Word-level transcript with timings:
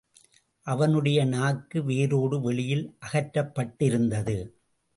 அவனுடைய 0.67 1.25
நாக்கு 1.25 1.83
வேரோடு 1.83 2.41
வெளியில் 2.41 2.97
அகற்றப்பட்டிருந்தது. 3.05 4.37